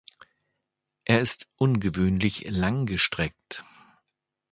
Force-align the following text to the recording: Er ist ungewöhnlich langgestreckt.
Er 1.05 1.21
ist 1.21 1.45
ungewöhnlich 1.57 2.49
langgestreckt. 2.49 3.63